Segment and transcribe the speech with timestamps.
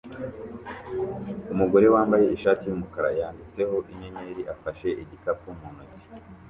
[1.53, 6.05] Umugore wambaye ishati yumukara yanditseho inyenyeri afashe igikapu mu ntoki